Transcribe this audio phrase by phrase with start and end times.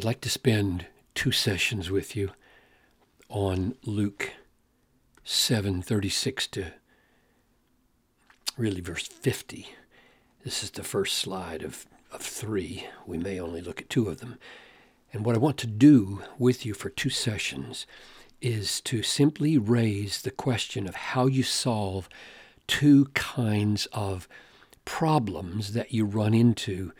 [0.00, 2.30] I'd like to spend two sessions with you
[3.28, 4.32] on Luke
[5.26, 6.72] 7:36 to
[8.56, 9.68] really verse 50.
[10.42, 12.86] This is the first slide of, of three.
[13.06, 14.38] We may only look at two of them.
[15.12, 17.86] And what I want to do with you for two sessions
[18.40, 22.08] is to simply raise the question of how you solve
[22.66, 24.26] two kinds of
[24.86, 26.92] problems that you run into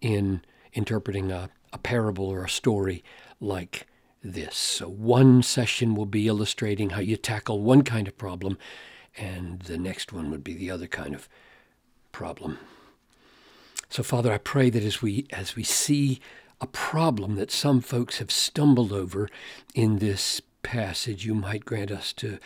[0.00, 3.04] in interpreting a, a parable or a story
[3.40, 3.86] like
[4.22, 4.56] this.
[4.56, 8.56] So, one session will be illustrating how you tackle one kind of problem,
[9.18, 11.28] and the next one would be the other kind of
[12.12, 12.58] problem.
[13.90, 16.20] So, Father, I pray that as we as we see
[16.60, 19.28] a problem that some folks have stumbled over
[19.74, 22.38] in this passage, you might grant us to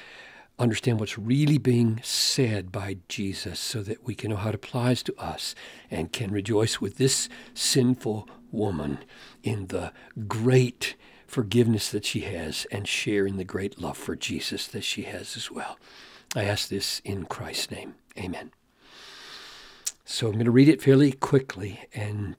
[0.59, 5.03] understand what's really being said by Jesus so that we can know how it applies
[5.05, 5.55] to us
[5.91, 8.99] and can rejoice with this sinful woman
[9.43, 9.93] in the
[10.27, 15.03] great forgiveness that she has and share in the great love for Jesus that she
[15.03, 15.79] has as well.
[16.35, 17.95] I ask this in Christ's name.
[18.19, 18.51] Amen.
[20.05, 22.37] So I'm going to read it fairly quickly and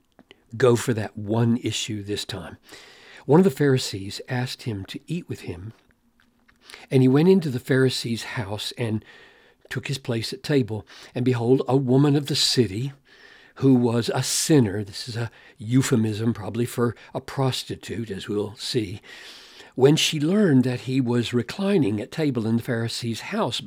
[0.57, 2.57] go for that one issue this time.
[3.25, 5.73] One of the Pharisees asked him to eat with him,
[6.89, 9.03] and he went into the Pharisee's house and
[9.69, 10.85] took his place at table.
[11.13, 12.93] And behold, a woman of the city,
[13.55, 19.01] who was a sinner, this is a euphemism probably for a prostitute, as we'll see,
[19.79, 23.61] when she learned that he was reclining at table in the Pharisee's house,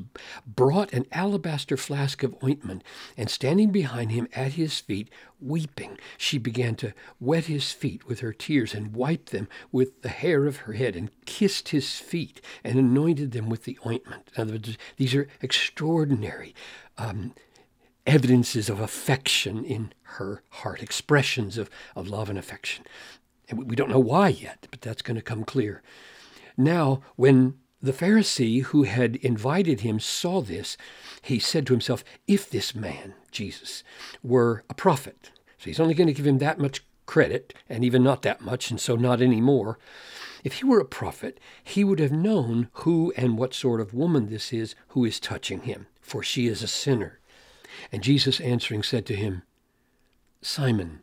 [0.47, 2.85] brought an alabaster flask of ointment,
[3.17, 5.09] and standing behind him at his feet,
[5.41, 10.11] weeping, she began to wet his feet with her tears and wiped them with the
[10.11, 14.31] hair of her head and kissed his feet and anointed them with the ointment.
[14.37, 16.55] In other words, these are extraordinary
[16.99, 17.33] um,
[18.07, 22.85] evidences of affection in her heart, expressions of, of love and affection.
[23.53, 25.83] And we don't know why yet, but that's going to come clear.
[26.57, 30.79] Now, when the Pharisee who had invited him saw this,
[31.21, 33.85] he said to himself, If this man, Jesus,
[34.23, 38.03] were a prophet, so he's only going to give him that much credit, and even
[38.03, 39.79] not that much, and so not any more.
[40.45, 44.31] If he were a prophet, he would have known who and what sort of woman
[44.31, 47.21] this is who is touching him, for she is a sinner.
[47.93, 49.43] And Jesus answering said to him,
[50.41, 51.01] Simon,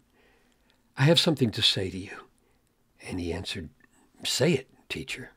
[0.98, 2.29] I have something to say to you.
[3.10, 3.70] And he answered,
[4.24, 5.32] Say it, teacher.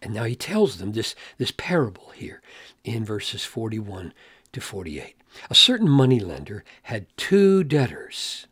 [0.00, 2.40] And now he tells them this, this parable here
[2.84, 4.14] in verses 41
[4.52, 5.16] to 48.
[5.50, 8.46] A certain moneylender had two debtors.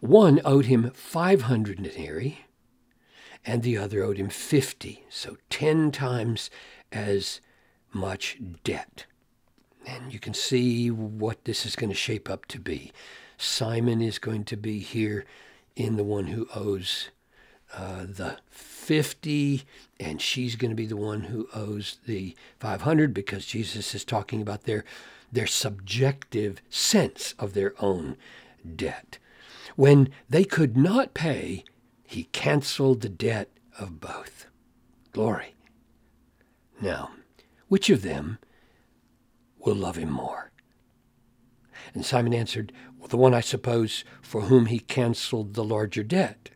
[0.00, 2.44] One owed him 500 denarii,
[3.44, 6.48] and the other owed him 50, so 10 times
[6.92, 7.40] as
[7.92, 9.06] much debt.
[9.86, 12.92] And you can see what this is going to shape up to be.
[13.36, 15.24] Simon is going to be here
[15.80, 17.08] in the one who owes
[17.74, 19.62] uh, the 50,
[19.98, 24.42] and she's going to be the one who owes the 500 because Jesus is talking
[24.42, 24.84] about their,
[25.32, 28.16] their subjective sense of their own
[28.76, 29.18] debt.
[29.74, 31.64] When they could not pay,
[32.04, 33.48] he canceled the debt
[33.78, 34.46] of both.
[35.12, 35.54] Glory.
[36.80, 37.12] Now,
[37.68, 38.38] which of them
[39.58, 40.50] will love him more?
[41.94, 46.50] And Simon answered, well, The one, I suppose, for whom he canceled the larger debt.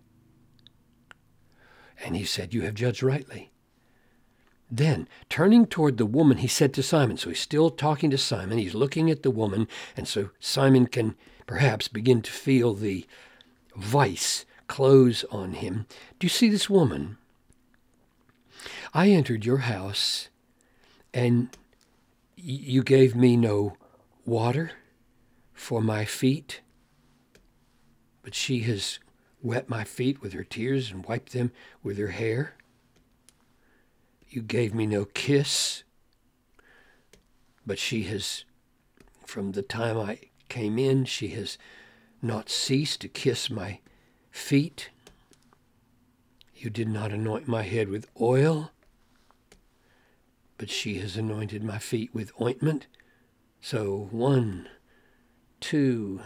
[2.05, 3.51] And he said, You have judged rightly.
[4.71, 8.59] Then, turning toward the woman, he said to Simon, so he's still talking to Simon,
[8.59, 11.15] he's looking at the woman, and so Simon can
[11.47, 13.07] perhaps begin to feel the
[13.77, 15.87] vice close on him.
[16.19, 17.19] Do you see this woman?
[18.93, 20.29] I entered your house,
[21.13, 21.57] and
[22.37, 23.77] you gave me no
[24.25, 24.73] water
[25.55, 26.61] for my feet,
[28.23, 28.99] but she has
[29.41, 32.55] wet my feet with her tears and wiped them with her hair.
[34.29, 35.85] You gave me no kiss,
[37.65, 38.45] but she has,
[39.25, 40.19] from the time I
[40.49, 41.57] came in, she has
[42.21, 43.79] not ceased to kiss my
[44.31, 44.91] feet.
[46.55, 48.71] You did not anoint my head with oil,
[50.57, 52.87] but she has anointed my feet with ointment.
[53.61, 54.69] So one,
[55.65, 56.21] two,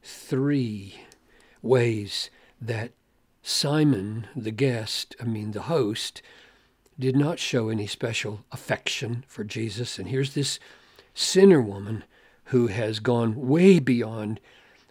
[0.00, 1.00] three
[1.60, 2.30] ways
[2.60, 2.92] that
[3.42, 6.22] Simon, the guest, I mean the host,
[6.96, 9.98] did not show any special affection for Jesus.
[9.98, 10.60] And here's this
[11.14, 12.04] sinner woman
[12.44, 14.38] who has gone way beyond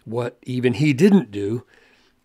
[0.04, 1.64] what even he didn't do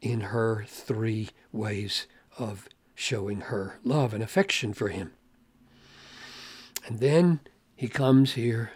[0.02, 2.06] in her three ways
[2.38, 5.14] of showing her love and affection for him.
[6.86, 7.40] And then
[7.78, 8.72] he comes here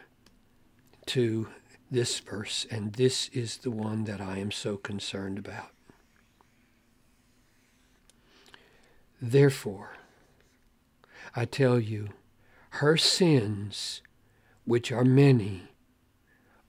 [1.08, 1.50] to
[1.92, 5.72] this verse, and this is the one that I am so concerned about.
[9.22, 9.98] Therefore,
[11.36, 12.10] I tell you,
[12.72, 14.02] her sins,
[14.66, 15.64] which are many,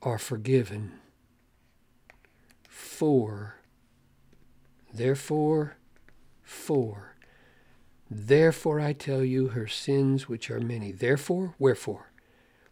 [0.03, 0.93] are forgiven.
[2.69, 3.57] For,
[4.93, 5.77] therefore,
[6.43, 7.17] for,
[8.11, 10.93] therefore I tell you, her sins, which are many.
[10.93, 12.11] Therefore, wherefore?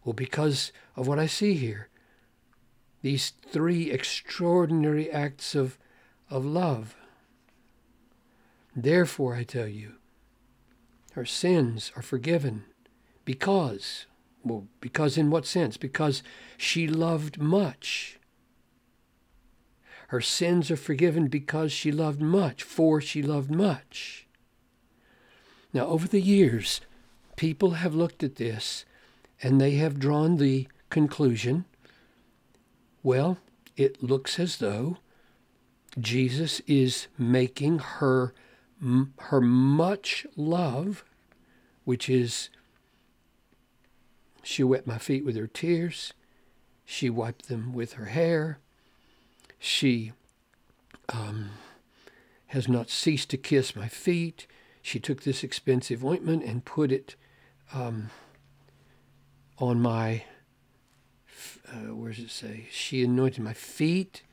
[0.03, 1.89] Well, because of what I see here.
[3.01, 5.77] These three extraordinary acts of,
[6.29, 6.95] of love.
[8.75, 9.93] Therefore, I tell you,
[11.13, 12.65] her sins are forgiven
[13.25, 14.05] because,
[14.43, 15.77] well, because in what sense?
[15.77, 16.23] Because
[16.57, 18.19] she loved much.
[20.09, 24.27] Her sins are forgiven because she loved much, for she loved much.
[25.71, 26.81] Now, over the years,
[27.35, 28.85] people have looked at this
[29.41, 31.65] and they have drawn the conclusion
[33.03, 33.37] well,
[33.75, 34.97] it looks as though
[35.99, 38.33] Jesus is making her
[39.17, 41.03] her much love,
[41.83, 42.49] which is
[44.41, 46.13] she wet my feet with her tears,
[46.85, 48.59] she wiped them with her hair,
[49.59, 50.13] she
[51.09, 51.49] um,
[52.47, 54.47] has not ceased to kiss my feet.
[54.81, 57.15] She took this expensive ointment and put it
[57.73, 58.09] um,
[59.57, 60.23] on my,
[61.67, 62.67] uh, where does it say?
[62.71, 64.23] She anointed my feet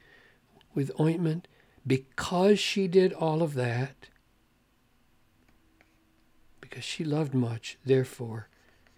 [0.75, 1.49] with ointment.
[1.87, 4.09] Because she did all of that,
[6.61, 8.49] because she loved much, therefore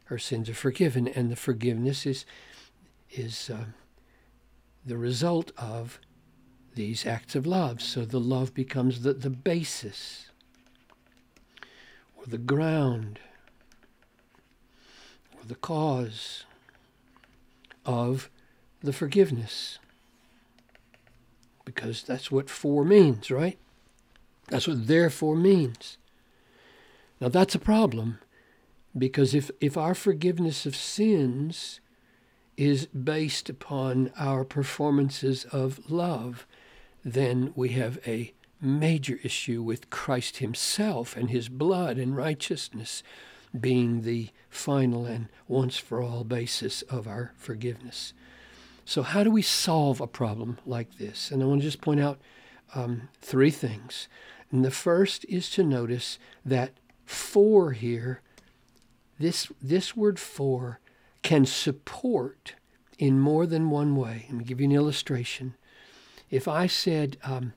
[0.05, 1.06] her sins are forgiven.
[1.06, 2.25] And the forgiveness is,
[3.10, 3.66] is uh,
[4.87, 6.00] the result of
[6.75, 7.82] these acts of love.
[7.82, 10.31] So the love becomes the, the basis
[12.16, 13.19] or the ground
[15.37, 16.46] or the cause
[17.88, 18.29] of
[18.82, 19.79] the forgiveness.
[21.64, 23.58] Because that's what for means, right?
[24.49, 25.96] That's what therefore means.
[27.20, 28.19] Now that's a problem
[28.96, 31.81] because if, if our forgiveness of sins
[32.56, 36.46] is based upon our performances of love,
[37.05, 43.02] then we have a major issue with Christ Himself and His blood and righteousness
[43.59, 48.12] being the final and once for all basis of our forgiveness.
[48.85, 51.31] So, how do we solve a problem like this?
[51.31, 52.21] And I want to just point out
[52.75, 54.09] um, three things.
[54.50, 56.73] And the first is to notice that
[57.05, 58.23] for here,
[59.19, 60.81] this, this word for
[61.23, 62.55] can support
[62.99, 64.27] in more than one way.
[64.29, 65.55] Let me give you an illustration.
[66.31, 67.53] If I said, um,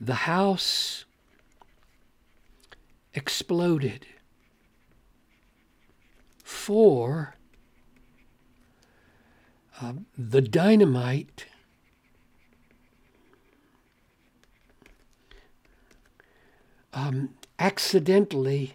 [0.00, 1.04] the house
[3.14, 4.06] exploded
[6.66, 7.36] for
[9.80, 11.46] uh, the dynamite
[16.92, 17.28] um,
[17.60, 18.72] accidentally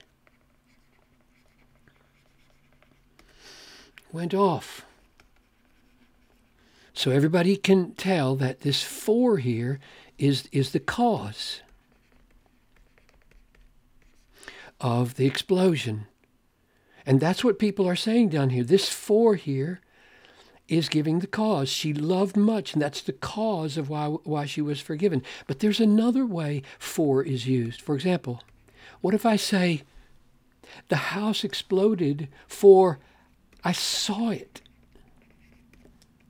[4.14, 4.86] went off.
[6.94, 9.82] So everybody can tell that this for here
[10.18, 11.60] is, is the cause
[14.80, 16.08] of the explosion.
[17.06, 18.64] And that's what people are saying down here.
[18.64, 19.82] This for here
[20.68, 21.70] is giving the cause.
[21.70, 25.22] She loved much, and that's the cause of why, why she was forgiven.
[25.48, 27.82] But there's another way for is used.
[27.82, 28.44] For example,
[29.02, 29.84] what if I say,
[30.88, 33.00] the house exploded for
[33.64, 34.62] I saw it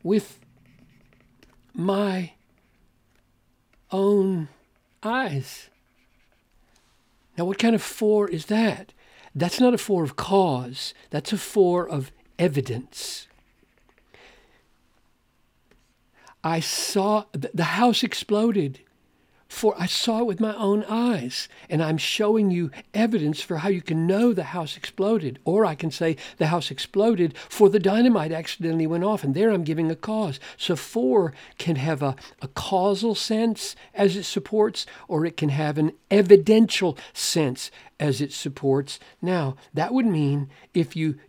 [0.03, 0.39] with
[1.73, 2.33] my
[3.91, 4.49] own
[5.03, 5.69] eyes.
[7.37, 8.93] Now, what kind of for is that?
[9.33, 13.27] That's not a for of cause, that's a for of evidence.
[16.43, 18.79] I saw the house exploded
[19.51, 23.67] for I saw it with my own eyes, and I'm showing you evidence for how
[23.67, 25.39] you can know the house exploded.
[25.43, 29.51] Or I can say the house exploded for the dynamite accidentally went off, and there
[29.51, 30.39] I'm giving a cause.
[30.55, 35.77] So for can have a, a causal sense as it supports, or it can have
[35.77, 38.99] an evidential sense as it supports.
[39.21, 41.19] Now, that would mean if you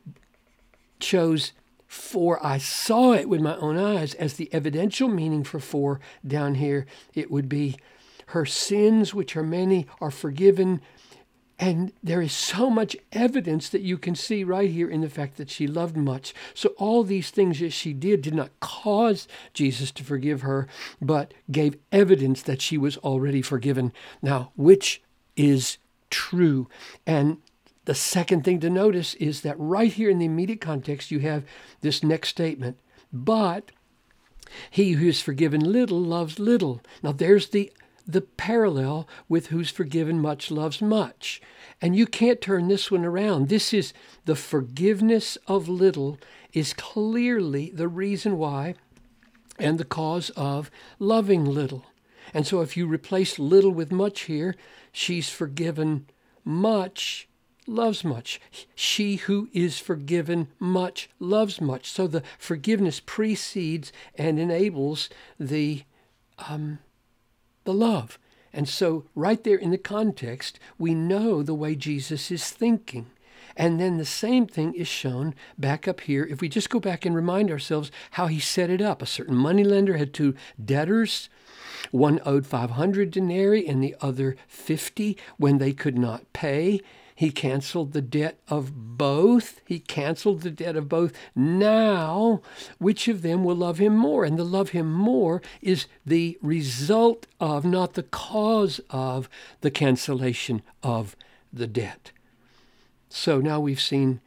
[1.00, 1.52] chose
[1.88, 6.54] for I saw it with my own eyes as the evidential meaning for for down
[6.54, 7.76] here, it would be
[8.28, 10.80] her sins, which are many, are forgiven.
[11.58, 15.36] And there is so much evidence that you can see right here in the fact
[15.36, 16.34] that she loved much.
[16.54, 20.66] So, all these things that she did did not cause Jesus to forgive her,
[21.00, 23.92] but gave evidence that she was already forgiven.
[24.20, 25.02] Now, which
[25.36, 25.78] is
[26.10, 26.68] true?
[27.06, 27.38] And
[27.84, 31.44] the second thing to notice is that right here in the immediate context, you have
[31.80, 32.78] this next statement.
[33.12, 33.72] But
[34.70, 36.80] he who is forgiven little loves little.
[37.02, 37.72] Now, there's the
[38.06, 41.40] the parallel with who's forgiven much loves much.
[41.80, 43.48] And you can't turn this one around.
[43.48, 43.92] This is
[44.24, 46.18] the forgiveness of little
[46.52, 48.74] is clearly the reason why
[49.58, 51.86] and the cause of loving little.
[52.34, 54.54] And so if you replace little with much here,
[54.92, 56.06] she's forgiven
[56.44, 57.28] much
[57.66, 58.40] loves much.
[58.74, 61.90] She who is forgiven much loves much.
[61.90, 65.82] So the forgiveness precedes and enables the
[66.48, 66.78] um,
[67.64, 68.18] the love.
[68.52, 73.06] And so, right there in the context, we know the way Jesus is thinking.
[73.56, 76.24] And then the same thing is shown back up here.
[76.24, 79.36] If we just go back and remind ourselves how he set it up, a certain
[79.36, 81.28] moneylender had two debtors.
[81.90, 86.80] One owed 500 denarii and the other 50 when they could not pay.
[87.22, 89.60] He canceled the debt of both.
[89.64, 91.12] He canceled the debt of both.
[91.36, 92.42] Now,
[92.78, 94.24] which of them will love him more?
[94.24, 99.28] And the love him more is the result of, not the cause of,
[99.60, 101.14] the cancellation of
[101.52, 102.10] the debt.
[103.08, 104.20] So now we've seen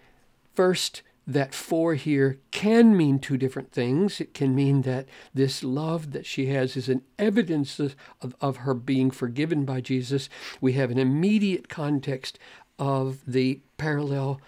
[0.53, 4.21] first that for here can mean two different things.
[4.21, 8.73] It can mean that this love that she has is an evidence of, of, her
[8.73, 10.29] being forgiven by Jesus.
[10.61, 12.37] We have an immediate context
[12.77, 14.41] of the parallel,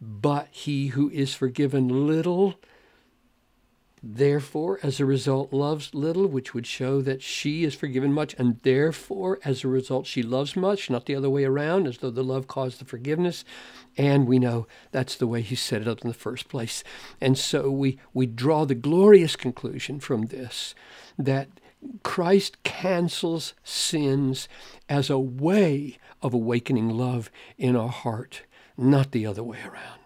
[0.00, 2.54] but he who is forgiven little,
[4.02, 8.58] therefore, as a result, loves little, which would show that she is forgiven much, and
[8.62, 12.24] therefore, as a result, she loves much, not the other way around, as though the
[12.24, 13.44] love caused the forgiveness.
[13.96, 16.82] And we know that's the way he set it up in the first place.
[17.20, 20.74] And so we, we draw the glorious conclusion from this
[21.18, 21.48] that
[22.02, 24.48] Christ cancels sins
[24.88, 28.42] as a way of awakening love in our heart,
[28.76, 29.99] not the other way around.